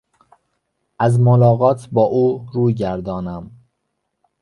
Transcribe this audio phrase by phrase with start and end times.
[0.99, 3.51] از ملاقات با او روی گردانم.